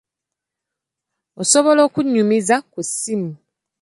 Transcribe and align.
Osobola 1.41 1.81
okunyumiza 1.87 2.55
ku 2.71 2.79
ssimu. 2.87 3.31